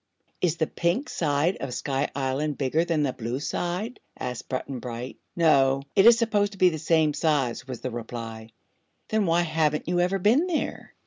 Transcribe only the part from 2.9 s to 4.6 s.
the Blue side?" asked